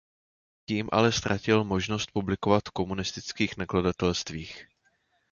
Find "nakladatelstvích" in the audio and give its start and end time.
3.57-4.67